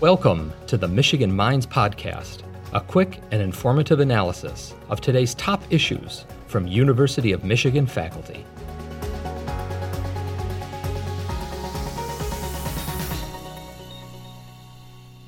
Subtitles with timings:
[0.00, 2.42] Welcome to the Michigan Minds Podcast,
[2.72, 8.46] a quick and informative analysis of today's top issues from University of Michigan faculty.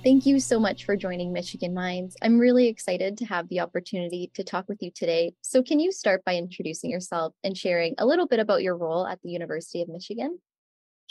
[0.04, 2.16] Thank you so much for joining Michigan Minds.
[2.22, 5.34] I'm really excited to have the opportunity to talk with you today.
[5.40, 9.04] So, can you start by introducing yourself and sharing a little bit about your role
[9.04, 10.38] at the University of Michigan?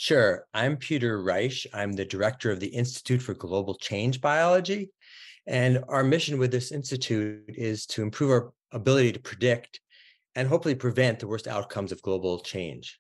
[0.02, 0.46] Sure.
[0.54, 1.68] I'm Peter Reich.
[1.74, 4.92] I'm the director of the Institute for Global Change Biology.
[5.46, 9.82] And our mission with this institute is to improve our ability to predict
[10.36, 12.98] and hopefully prevent the worst outcomes of global change.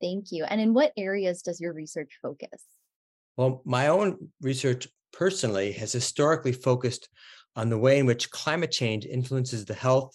[0.00, 0.44] Thank you.
[0.44, 2.62] And in what areas does your research focus?
[3.36, 7.10] Well, my own research personally has historically focused
[7.56, 10.14] on the way in which climate change influences the health,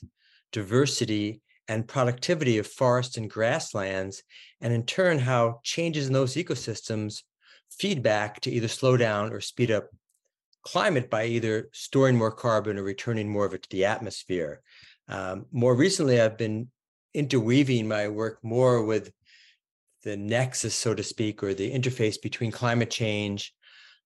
[0.52, 4.24] diversity, and productivity of forests and grasslands,
[4.60, 7.22] and in turn, how changes in those ecosystems
[7.70, 9.90] feed back to either slow down or speed up
[10.64, 14.62] climate by either storing more carbon or returning more of it to the atmosphere.
[15.08, 16.70] Um, more recently, I've been
[17.14, 19.12] interweaving my work more with
[20.04, 23.54] the nexus, so to speak, or the interface between climate change,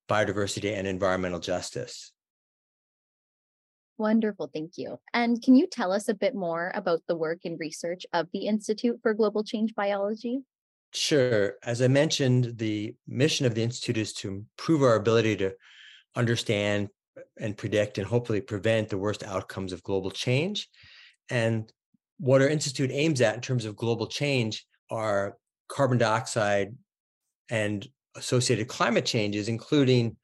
[0.09, 2.11] biodiversity, and environmental justice.
[4.03, 4.99] Wonderful, thank you.
[5.13, 8.47] And can you tell us a bit more about the work and research of the
[8.47, 10.41] Institute for Global Change Biology?
[10.93, 11.53] Sure.
[11.63, 15.53] As I mentioned, the mission of the Institute is to improve our ability to
[16.17, 16.89] understand
[17.39, 20.67] and predict and hopefully prevent the worst outcomes of global change.
[21.29, 21.71] And
[22.19, 25.37] what our Institute aims at in terms of global change are
[25.69, 26.75] carbon dioxide
[27.49, 30.17] and associated climate changes, including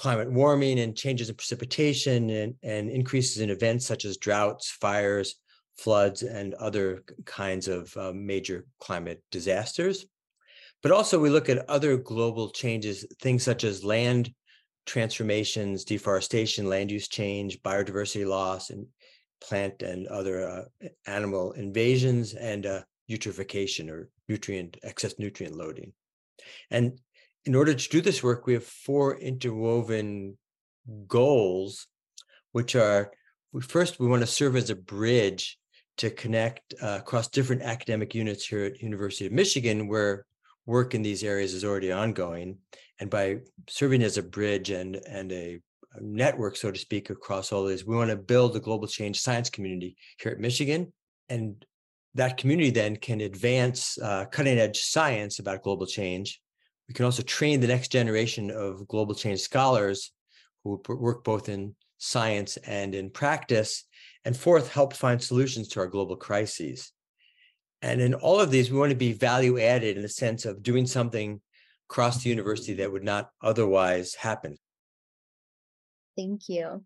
[0.00, 5.34] climate warming and changes in precipitation and, and increases in events such as droughts, fires,
[5.76, 10.06] floods, and other kinds of uh, major climate disasters.
[10.82, 14.32] But also, we look at other global changes, things such as land
[14.86, 18.86] transformations, deforestation, land use change, biodiversity loss, and
[19.46, 25.92] plant and other uh, animal invasions, and uh, eutrophication or nutrient excess nutrient loading.
[26.70, 26.98] And
[27.44, 30.36] in order to do this work, we have four interwoven
[31.06, 31.86] goals,
[32.52, 33.12] which are
[33.62, 35.58] first, we want to serve as a bridge
[35.98, 40.24] to connect uh, across different academic units here at University of Michigan, where
[40.66, 42.58] work in these areas is already ongoing.
[43.00, 45.60] And by serving as a bridge and, and a,
[45.94, 49.20] a network, so to speak, across all these, we want to build a global change
[49.20, 50.92] science community here at Michigan.
[51.28, 51.64] And
[52.14, 56.40] that community then can advance uh, cutting edge science about global change.
[56.90, 60.10] We can also train the next generation of global change scholars
[60.64, 63.84] who work both in science and in practice.
[64.24, 66.90] And fourth, help find solutions to our global crises.
[67.80, 70.64] And in all of these, we want to be value added in the sense of
[70.64, 71.40] doing something
[71.88, 74.56] across the university that would not otherwise happen.
[76.16, 76.84] Thank you.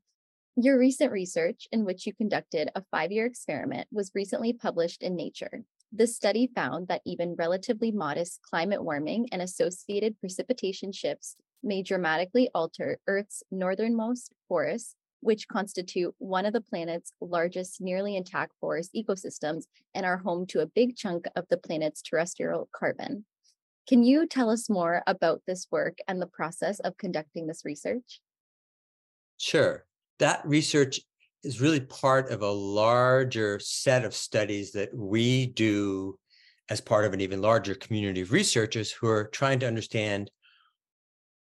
[0.55, 5.17] Your recent research, in which you conducted a five year experiment, was recently published in
[5.17, 5.65] Nature.
[5.97, 12.51] This study found that even relatively modest climate warming and associated precipitation shifts may dramatically
[12.53, 19.67] alter Earth's northernmost forests, which constitute one of the planet's largest nearly intact forest ecosystems
[19.95, 23.25] and are home to a big chunk of the planet's terrestrial carbon.
[23.89, 28.21] Can you tell us more about this work and the process of conducting this research?
[29.39, 29.85] Sure
[30.19, 31.03] that research
[31.45, 36.19] is really part of a larger set of studies that we do
[36.71, 40.31] as part of an even larger community of researchers who are trying to understand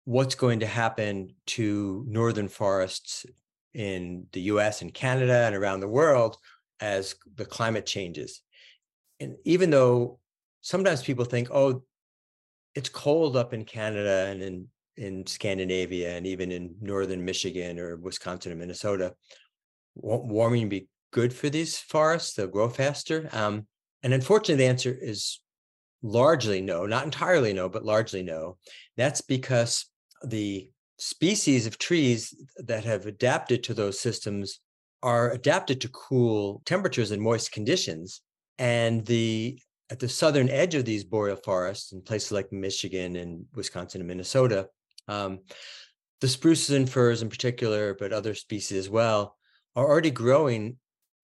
[0.04, 3.25] what's going to happen to northern forests
[3.72, 6.36] in the US and Canada and around the world
[6.81, 8.42] as the climate changes.
[9.21, 10.19] And even though
[10.60, 11.82] sometimes people think, oh,
[12.75, 17.97] it's cold up in Canada and in in Scandinavia and even in northern Michigan or
[17.97, 19.15] Wisconsin or Minnesota,
[19.94, 22.34] warming be good for these forests?
[22.34, 23.28] They'll grow faster.
[23.32, 23.66] Um,
[24.03, 25.41] and unfortunately, the answer is
[26.03, 28.59] largely no, not entirely no, but largely no.
[28.97, 29.86] That's because
[30.22, 34.60] the species of trees that have adapted to those systems
[35.03, 38.21] are adapted to cool temperatures and moist conditions.
[38.59, 39.59] And the
[39.91, 44.09] at the southern edge of these boreal forests in places like Michigan and Wisconsin and
[44.09, 44.69] Minnesota,
[45.09, 45.41] um,
[46.21, 49.36] the spruces and firs in particular, but other species as well,
[49.76, 50.76] are already growing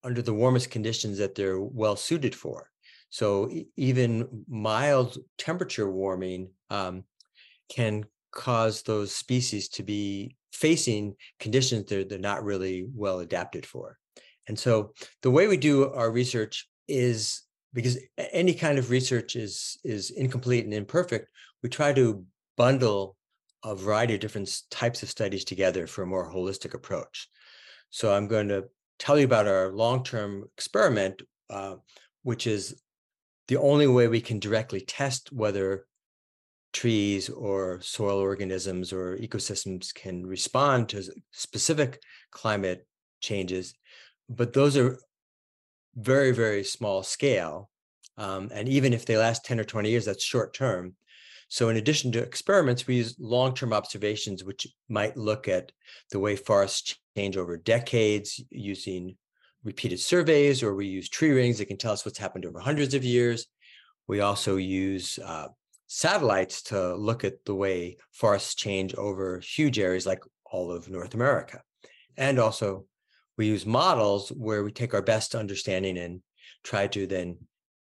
[0.03, 2.69] under the warmest conditions that they're well suited for.
[3.09, 7.03] So even mild temperature warming um,
[7.69, 13.97] can cause those species to be facing conditions that they're not really well adapted for.
[14.47, 17.43] And so the way we do our research is
[17.73, 21.27] because any kind of research is is incomplete and imperfect,
[21.63, 22.25] we try to
[22.57, 23.15] bundle
[23.63, 27.29] a variety of different types of studies together for a more holistic approach.
[27.91, 28.65] So I'm going to
[28.99, 31.75] tell you about our long-term experiment, uh,
[32.23, 32.81] which is
[33.47, 35.85] the only way we can directly test whether
[36.71, 42.01] trees or soil organisms or ecosystems can respond to specific
[42.31, 42.87] climate
[43.19, 43.73] changes.
[44.29, 44.97] But those are
[45.95, 47.69] very, very small scale.
[48.17, 50.95] Um, and even if they last 10 or 20 years, that's short term.
[51.49, 55.73] So, in addition to experiments, we use long term observations, which might look at
[56.11, 59.15] the way forests change over decades using
[59.63, 62.93] repeated surveys, or we use tree rings that can tell us what's happened over hundreds
[62.93, 63.47] of years.
[64.07, 65.49] We also use uh,
[65.87, 71.13] satellites to look at the way forests change over huge areas like all of North
[71.13, 71.61] America.
[72.17, 72.85] And also,
[73.37, 76.21] we use models where we take our best understanding and
[76.63, 77.37] try to then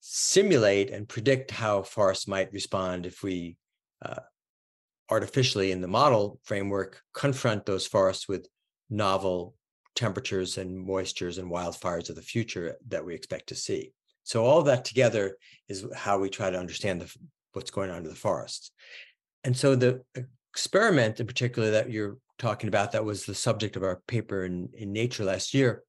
[0.02, 3.56] simulate and predict how forests might respond if we
[4.04, 4.19] uh,
[5.10, 8.48] artificially in the model framework confront those forests with
[8.92, 9.56] novel
[9.96, 13.92] temperatures and moistures and wildfires of the future that we expect to see.
[14.24, 17.14] So all that together is how we try to understand the,
[17.54, 18.72] what's going on to the forests.
[19.44, 20.04] And so the
[20.54, 24.70] experiment in particular that you're talking about that was the subject of our paper in,
[24.74, 25.84] in Nature last year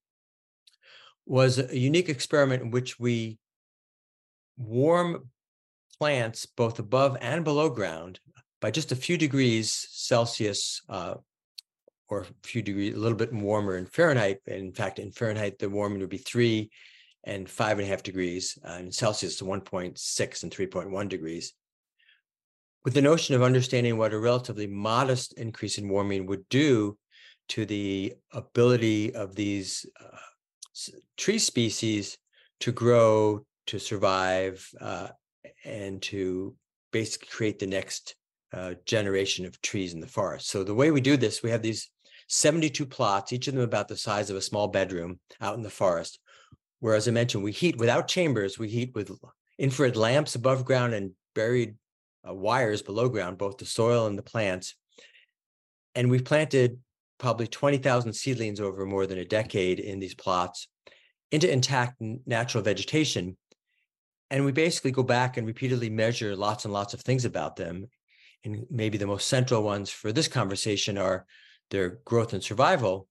[1.26, 3.38] was a unique experiment in which we
[4.56, 5.28] warm
[5.98, 8.18] plants both above and below ground
[8.60, 11.14] by just a few degrees Celsius uh,
[12.12, 14.40] or a few degrees, a little bit warmer in Fahrenheit.
[14.46, 16.70] In fact, in Fahrenheit, the warming would be three
[17.24, 21.54] and five and a half degrees, uh, in Celsius to 1.6 and 3.1 degrees.
[22.84, 26.98] With the notion of understanding what a relatively modest increase in warming would do
[27.48, 32.18] to the ability of these uh, tree species
[32.60, 35.08] to grow to survive uh,
[35.64, 36.54] and to
[36.92, 38.16] basically create the next
[38.52, 40.48] uh, generation of trees in the forest.
[40.48, 41.88] So the way we do this, we have these
[42.32, 45.70] 72 plots, each of them about the size of a small bedroom out in the
[45.70, 46.18] forest.
[46.80, 48.58] Where, as I mentioned, we heat without chambers.
[48.58, 49.12] We heat with
[49.58, 51.76] infrared lamps above ground and buried
[52.26, 54.74] uh, wires below ground, both the soil and the plants.
[55.94, 56.78] And we've planted
[57.18, 60.68] probably 20,000 seedlings over more than a decade in these plots
[61.30, 61.96] into intact
[62.26, 63.36] natural vegetation
[64.32, 67.86] and we basically go back and repeatedly measure lots and lots of things about them
[68.44, 71.26] and maybe the most central ones for this conversation are
[71.72, 73.08] their growth and survival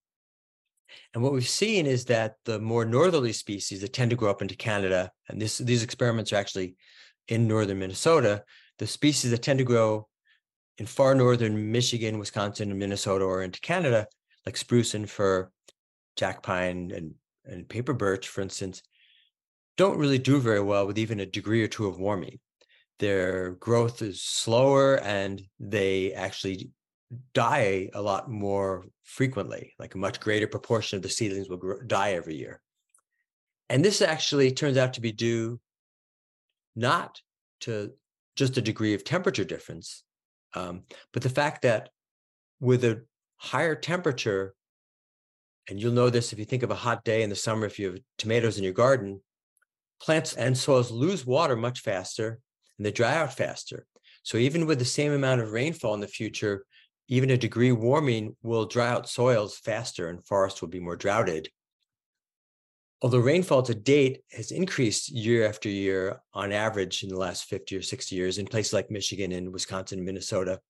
[1.13, 4.41] and what we've seen is that the more northerly species that tend to grow up
[4.41, 6.75] into canada and this, these experiments are actually
[7.27, 8.43] in northern minnesota
[8.79, 10.07] the species that tend to grow
[10.77, 14.07] in far northern michigan wisconsin and minnesota or into canada
[14.45, 15.51] like spruce and fir
[16.15, 17.13] jack pine and,
[17.45, 18.81] and paper birch for instance
[19.81, 22.39] don't really do very well with even a degree or two of warming.
[22.99, 26.69] Their growth is slower and they actually
[27.33, 31.81] die a lot more frequently, like a much greater proportion of the seedlings will grow,
[31.81, 32.61] die every year.
[33.69, 35.59] And this actually turns out to be due
[36.75, 37.21] not
[37.61, 37.91] to
[38.35, 40.03] just a degree of temperature difference,
[40.53, 41.89] um, but the fact that
[42.59, 43.03] with a
[43.37, 44.53] higher temperature,
[45.69, 47.79] and you'll know this if you think of a hot day in the summer, if
[47.79, 49.21] you have tomatoes in your garden,
[50.01, 52.39] plants and soils lose water much faster
[52.77, 53.85] and they dry out faster.
[54.23, 56.65] So even with the same amount of rainfall in the future,
[57.11, 61.49] even a degree warming will dry out soils faster and forests will be more droughted.
[63.01, 67.75] Although rainfall to date has increased year after year on average in the last 50
[67.75, 70.61] or 60 years in places like Michigan and Wisconsin and Minnesota,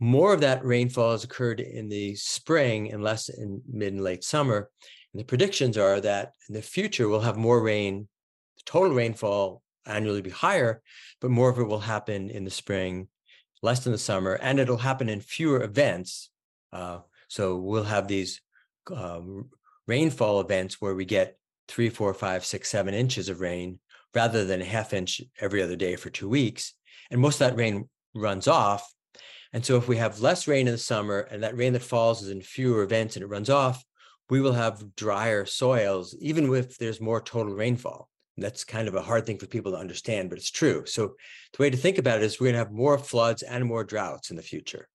[0.00, 4.24] more of that rainfall has occurred in the spring and less in mid and late
[4.24, 4.70] summer.
[5.12, 8.08] And the predictions are that in the future, we'll have more rain
[8.56, 10.80] the total rainfall annually be higher,
[11.20, 13.08] but more of it will happen in the spring,
[13.62, 16.30] less in the summer, and it'll happen in fewer events.
[16.72, 18.40] Uh, so we'll have these
[18.94, 19.50] um,
[19.86, 21.38] rainfall events where we get
[21.68, 23.78] three, four, five, six, seven inches of rain
[24.14, 26.74] rather than a half inch every other day for two weeks.
[27.10, 28.92] And most of that rain runs off.
[29.52, 32.22] And so if we have less rain in the summer and that rain that falls
[32.22, 33.84] is in fewer events and it runs off,
[34.30, 38.08] we will have drier soils, even if there's more total rainfall.
[38.36, 40.84] That's kind of a hard thing for people to understand, but it's true.
[40.86, 41.14] So
[41.52, 43.84] the way to think about it is we're going to have more floods and more
[43.84, 44.88] droughts in the future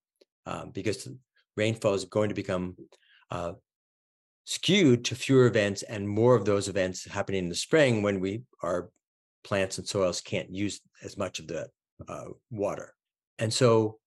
[0.45, 1.07] um, because
[1.55, 2.75] rainfall is going to become
[3.29, 3.53] uh,
[4.45, 8.41] skewed to fewer events and more of those events happening in the spring when we
[8.63, 8.89] our
[9.43, 11.67] plants and soils can't use as much of the
[12.07, 12.93] uh, water.
[13.39, 13.99] And so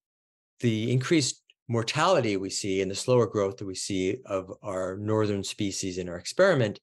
[0.61, 5.45] the increased mortality we see and the slower growth that we see of our northern
[5.45, 6.81] species in our experiment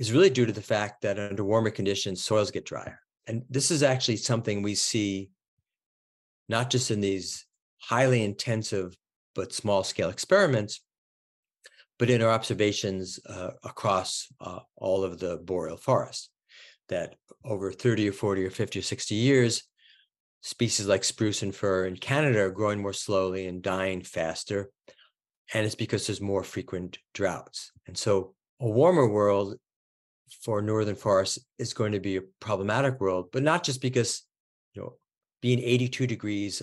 [0.00, 2.98] is really due to the fact that under warmer conditions, soils get drier.
[3.26, 5.30] And this is actually something we see
[6.48, 7.46] not just in these
[7.78, 8.96] highly intensive
[9.34, 10.80] but small scale experiments,
[11.98, 16.30] but in our observations uh, across uh, all of the boreal forest,
[16.88, 17.14] that
[17.44, 19.62] over 30 or 40 or 50 or 60 years,
[20.40, 24.70] species like spruce and fir in Canada are growing more slowly and dying faster.
[25.52, 27.70] And it's because there's more frequent droughts.
[27.86, 29.56] And so a warmer world
[30.42, 34.22] for northern forests is going to be a problematic world, but not just because,
[34.74, 34.94] you know,
[35.40, 36.62] being 82 degrees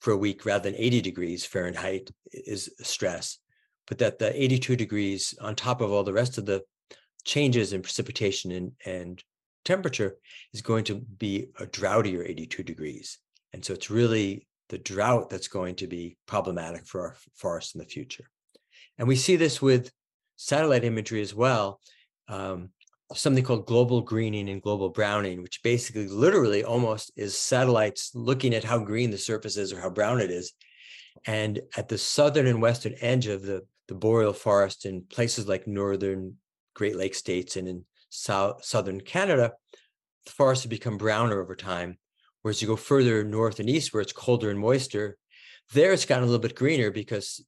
[0.00, 3.38] for a week rather than 80 degrees Fahrenheit is stress,
[3.86, 6.62] but that the 82 degrees on top of all the rest of the
[7.24, 9.24] changes in precipitation and, and
[9.64, 10.16] temperature
[10.52, 13.18] is going to be a droughtier 82 degrees.
[13.52, 17.78] And so it's really the drought that's going to be problematic for our forests in
[17.78, 18.24] the future.
[18.98, 19.90] And we see this with
[20.36, 21.80] satellite imagery as well.
[22.28, 22.70] Um,
[23.14, 28.64] something called global greening and global browning, which basically literally almost is satellites looking at
[28.64, 30.52] how green the surface is or how brown it is.
[31.26, 35.66] And at the southern and western edge of the, the boreal forest in places like
[35.66, 36.36] northern
[36.74, 39.52] Great Lakes states and in south, southern Canada,
[40.26, 41.98] the forests have become browner over time.
[42.42, 45.16] Whereas you go further north and east where it's colder and moister,
[45.72, 47.44] there it's gotten a little bit greener because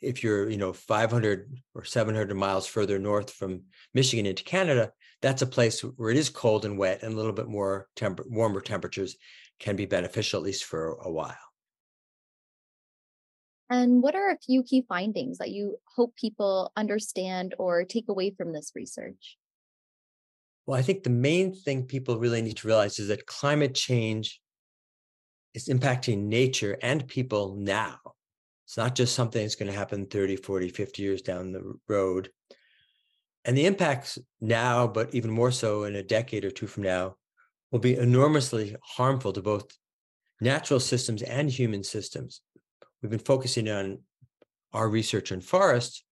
[0.00, 3.62] if you're, you know, 500 or 700 miles further north from
[3.92, 7.32] Michigan into Canada, that's a place where it is cold and wet and a little
[7.32, 9.16] bit more temper- warmer temperatures
[9.58, 11.36] can be beneficial, at least for a while.
[13.68, 18.34] And what are a few key findings that you hope people understand or take away
[18.36, 19.36] from this research?
[20.66, 24.40] Well, I think the main thing people really need to realize is that climate change
[25.54, 27.98] is impacting nature and people now.
[28.66, 32.30] It's not just something that's going to happen 30, 40, 50 years down the road.
[33.44, 37.16] And the impacts now, but even more so in a decade or two from now,
[37.70, 39.64] will be enormously harmful to both
[40.40, 42.42] natural systems and human systems.
[43.00, 44.00] We've been focusing on
[44.72, 46.04] our research on forests,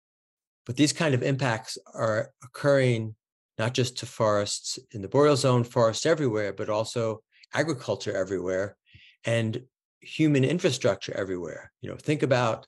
[0.65, 3.15] but these kind of impacts are occurring
[3.59, 7.23] not just to forests in the boreal zone, forests everywhere, but also
[7.55, 8.77] agriculture everywhere
[9.25, 9.63] and
[10.01, 11.73] human infrastructure everywhere.
[11.81, 12.67] You know, think about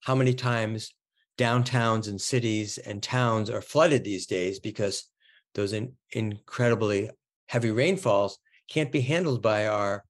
[0.00, 0.94] how many times
[1.40, 5.04] downtowns and cities and towns are flooded these days because
[5.54, 7.10] those in, incredibly
[7.48, 10.04] heavy rainfalls can't be handled by our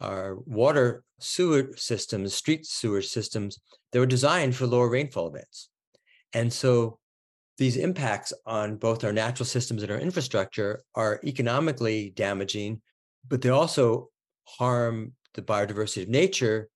[0.00, 3.58] our water sewer systems, street sewer systems
[3.92, 5.68] that were designed for lower rainfall events.
[6.32, 6.98] And so
[7.58, 12.80] these impacts on both our natural systems and our infrastructure are economically damaging,
[13.28, 14.08] but they also
[14.44, 16.70] harm the biodiversity of nature.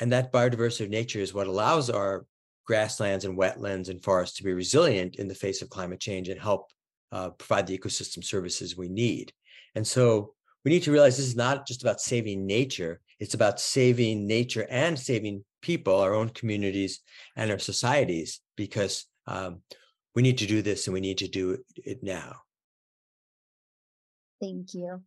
[0.00, 2.24] And that biodiversity of nature is what allows our
[2.70, 6.40] grasslands and wetlands and forests to be resilient in the face of climate change and
[6.40, 6.70] help
[7.10, 9.32] uh, provide the ecosystem services we need.
[9.74, 10.34] And so
[10.64, 14.68] we need to realize this is not just about saving nature, it's about saving nature
[14.70, 17.00] and saving people, our own communities
[17.34, 19.62] and our societies, because um,
[20.14, 22.36] we need to do this and we need to do it now.
[24.40, 25.02] Thank you.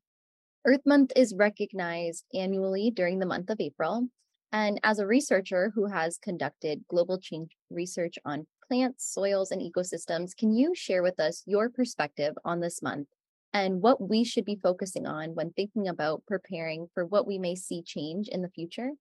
[0.65, 4.09] Earth Month is recognized annually during the month of April.
[4.53, 10.37] And as a researcher who has conducted global change research on plants, soils, and ecosystems,
[10.37, 13.07] can you share with us your perspective on this month
[13.51, 17.55] and what we should be focusing on when thinking about preparing for what we may
[17.55, 18.91] see change in the future?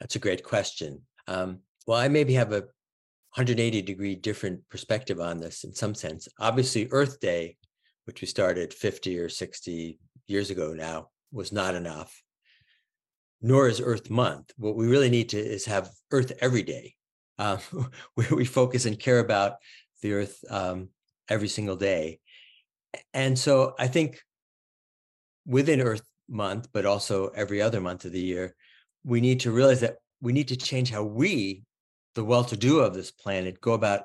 [0.00, 1.02] That's a great question.
[1.26, 2.60] Um, well, I maybe have a
[3.36, 6.26] 180 degree different perspective on this in some sense.
[6.38, 7.58] Obviously, Earth Day,
[8.06, 12.22] which we started 50 or 60 years ago now, was not enough
[13.42, 14.52] nor is Earth Month.
[14.56, 16.94] What we really need to is have Earth every day,
[17.38, 17.58] uh,
[18.14, 19.54] where we focus and care about
[20.02, 20.88] the Earth um,
[21.28, 22.20] every single day.
[23.14, 24.20] And so I think
[25.46, 28.54] within Earth Month, but also every other month of the year,
[29.04, 31.62] we need to realize that we need to change how we,
[32.14, 34.02] the well-to-do of this planet, go about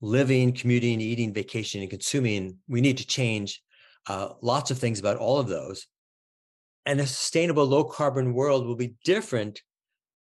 [0.00, 2.58] living, commuting, eating, vacationing, and consuming.
[2.68, 3.62] We need to change
[4.06, 5.86] uh, lots of things about all of those
[6.86, 9.62] and a sustainable low carbon world will be different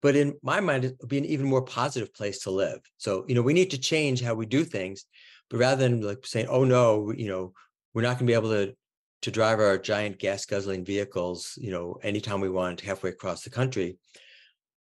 [0.01, 2.79] but in my mind it'll be an even more positive place to live.
[2.97, 5.05] So you know we need to change how we do things
[5.49, 7.53] but rather than like saying oh no you know
[7.93, 8.75] we're not going to be able to
[9.23, 13.49] to drive our giant gas guzzling vehicles you know anytime we want halfway across the
[13.49, 13.97] country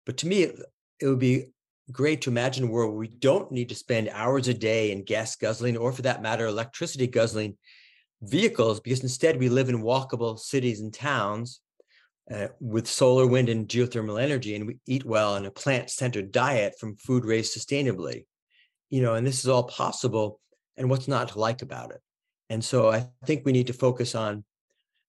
[0.06, 0.58] but to me it,
[1.00, 1.46] it would be
[1.92, 5.04] great to imagine a world where we don't need to spend hours a day in
[5.04, 7.56] gas guzzling or for that matter electricity guzzling
[8.22, 11.60] vehicles because instead we live in walkable cities and towns
[12.32, 16.74] uh, with solar, wind, and geothermal energy, and we eat well on a plant-centered diet
[16.78, 18.24] from food raised sustainably.
[18.90, 20.40] You know, and this is all possible.
[20.76, 22.00] And what's not to like about it?
[22.50, 24.44] And so I think we need to focus on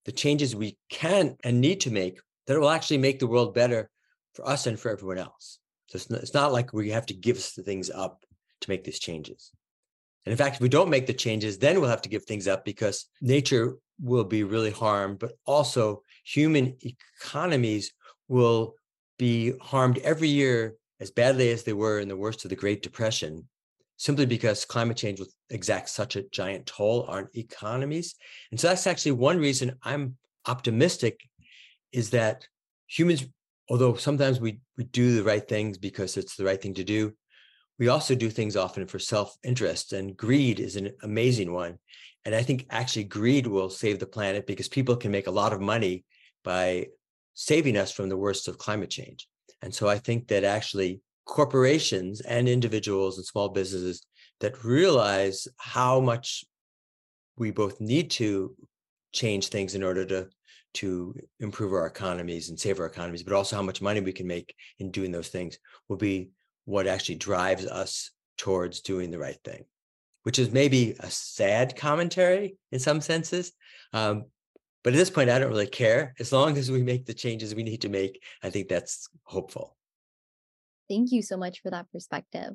[0.05, 3.89] the changes we can and need to make that will actually make the world better
[4.33, 5.59] for us and for everyone else.
[5.87, 8.23] So it's not, it's not like we have to give things up
[8.61, 9.51] to make these changes.
[10.25, 12.47] And in fact, if we don't make the changes, then we'll have to give things
[12.47, 17.93] up because nature will be really harmed, but also human economies
[18.27, 18.75] will
[19.17, 22.81] be harmed every year as badly as they were in the worst of the Great
[22.81, 23.47] Depression,
[23.97, 28.15] simply because climate change will exact such a giant toll on economies.
[28.51, 30.17] And so that's actually one reason I'm
[30.47, 31.21] optimistic
[31.91, 32.47] is that
[32.87, 33.25] humans,
[33.69, 37.13] although sometimes we, we do the right things because it's the right thing to do,
[37.77, 41.77] we also do things often for self-interest and greed is an amazing one.
[42.23, 45.53] And I think actually greed will save the planet because people can make a lot
[45.53, 46.05] of money
[46.45, 46.87] by
[47.33, 49.27] saving us from the worst of climate change.
[49.61, 54.05] And so I think that actually corporations and individuals and small businesses
[54.39, 56.45] that realize how much
[57.37, 58.55] we both need to
[59.11, 60.29] change things in order to
[60.75, 64.27] to improve our economies and save our economies, but also how much money we can
[64.27, 66.29] make in doing those things will be
[66.65, 69.63] what actually drives us towards doing the right thing,
[70.23, 73.53] which is maybe a sad commentary in some senses.
[73.93, 74.25] Um,
[74.85, 76.13] but at this point, I don't really care.
[76.19, 79.75] As long as we make the changes we need to make, I think that's hopeful.
[80.87, 82.51] Thank you so much for that perspective.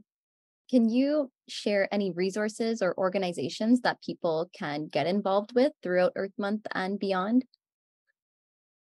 [0.70, 6.34] Can you share any resources or organizations that people can get involved with throughout Earth
[6.38, 7.44] Month and beyond?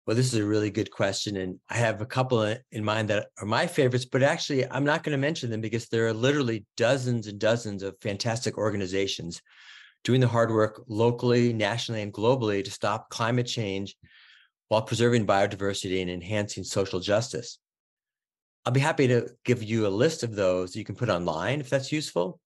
[0.05, 1.37] Well, this is a really good question.
[1.37, 5.01] And I have a couple in mind that are my favorites, but actually, I'm not
[5.01, 9.41] going to mention them because there are literally dozens and dozens of fantastic organizations
[10.03, 13.95] doing the hard work locally, nationally, and globally to stop climate change
[14.69, 17.59] while preserving biodiversity and enhancing social justice.
[18.65, 21.69] I'll be happy to give you a list of those you can put online if
[21.69, 22.39] that's useful.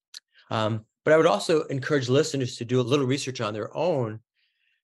[0.50, 4.20] Um, but I would also encourage listeners to do a little research on their own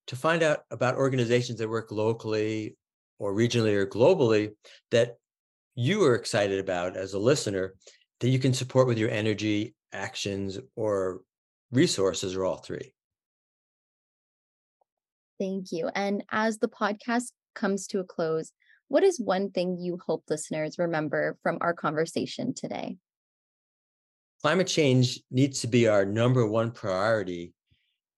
[0.07, 2.75] to find out about organizations that work locally
[3.19, 4.51] or regionally or globally
[4.91, 5.17] that
[5.75, 7.75] you are excited about as a listener
[8.19, 11.21] that you can support with your energy, actions, or
[11.71, 12.93] resources, are all three.
[15.39, 15.89] Thank you.
[15.95, 18.51] And as the podcast comes to a close,
[18.89, 22.97] what is one thing you hope listeners remember from our conversation today?
[24.41, 27.53] Climate change needs to be our number one priority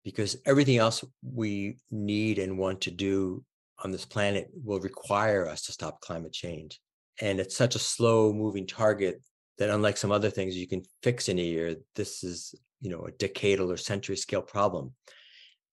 [0.04, 3.44] because everything else we need and want to do
[3.84, 6.80] on this planet will require us to stop climate change.
[7.20, 9.22] And it's such a slow moving target
[9.58, 13.06] that unlike some other things you can fix in a year, this is, you know,
[13.06, 14.92] a decadal or century scale problem.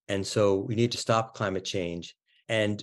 [0.08, 2.16] And so we need to stop climate change.
[2.48, 2.82] And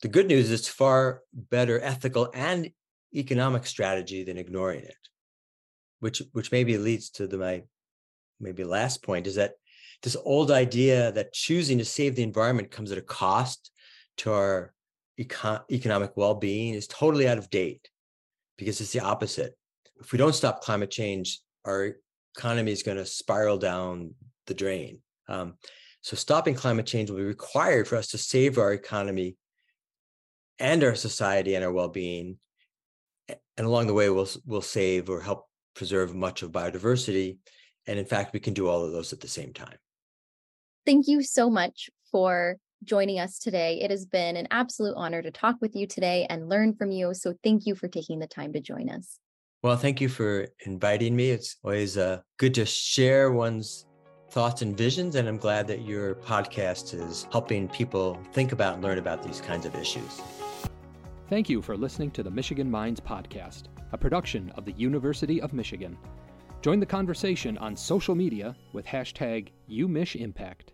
[0.00, 2.70] the good news is it's far better ethical and
[3.14, 4.96] economic strategy than ignoring it.
[6.00, 7.62] Which which maybe leads to the my
[8.40, 9.54] maybe last point is that
[10.02, 13.70] this old idea that choosing to save the environment comes at a cost
[14.18, 14.74] to our
[15.18, 17.88] econ- economic well-being is totally out of date
[18.58, 19.56] because it's the opposite.
[20.00, 21.96] If we don't stop climate change, our
[22.36, 24.14] economy is going to spiral down
[24.46, 25.00] the drain.
[25.28, 25.54] Um,
[26.00, 29.36] so stopping climate change will be required for us to save our economy
[30.58, 32.38] and our society and our well-being.
[33.28, 37.38] And along the way, we'll we'll save or help preserve much of biodiversity.
[37.86, 39.76] And in fact, we can do all of those at the same time.
[40.84, 43.80] Thank you so much for joining us today.
[43.80, 47.14] It has been an absolute honor to talk with you today and learn from you.
[47.14, 49.18] So thank you for taking the time to join us.
[49.64, 51.30] Well, thank you for inviting me.
[51.30, 53.86] It's always uh, good to share one's
[54.30, 55.14] thoughts and visions.
[55.14, 59.40] And I'm glad that your podcast is helping people think about and learn about these
[59.40, 60.20] kinds of issues.
[61.30, 65.54] Thank you for listening to the Michigan Minds Podcast, a production of the University of
[65.54, 65.96] Michigan.
[66.60, 70.73] Join the conversation on social media with hashtag UMichImpact.